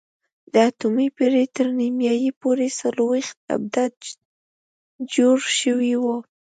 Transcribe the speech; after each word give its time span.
د 0.53 0.53
اتمې 0.69 1.07
پېړۍ 1.15 1.45
تر 1.55 1.67
نیمايي 1.79 2.31
پورې 2.41 2.67
څلوېښت 2.79 3.37
ابدات 3.55 3.95
جوړ 5.15 5.37
شوي 5.59 5.93
وو. 6.03 6.17